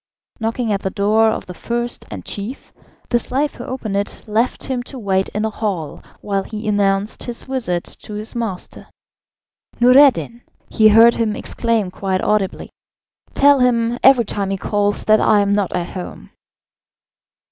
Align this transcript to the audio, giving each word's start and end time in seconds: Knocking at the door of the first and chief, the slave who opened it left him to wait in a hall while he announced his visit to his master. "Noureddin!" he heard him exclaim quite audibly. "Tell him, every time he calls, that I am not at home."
Knocking 0.39 0.73
at 0.73 0.81
the 0.81 0.89
door 0.89 1.29
of 1.29 1.45
the 1.45 1.53
first 1.53 2.07
and 2.09 2.25
chief, 2.25 2.73
the 3.11 3.19
slave 3.19 3.53
who 3.53 3.65
opened 3.65 3.95
it 3.95 4.23
left 4.25 4.63
him 4.63 4.81
to 4.81 4.97
wait 4.97 5.29
in 5.29 5.45
a 5.45 5.51
hall 5.51 6.01
while 6.21 6.41
he 6.41 6.67
announced 6.67 7.21
his 7.21 7.43
visit 7.43 7.83
to 7.83 8.15
his 8.15 8.33
master. 8.33 8.87
"Noureddin!" 9.79 10.41
he 10.71 10.87
heard 10.87 11.13
him 11.13 11.35
exclaim 11.35 11.91
quite 11.91 12.23
audibly. 12.23 12.71
"Tell 13.35 13.59
him, 13.59 13.99
every 14.01 14.25
time 14.25 14.49
he 14.49 14.57
calls, 14.57 15.05
that 15.05 15.21
I 15.21 15.41
am 15.41 15.53
not 15.53 15.71
at 15.73 15.89
home." 15.89 16.31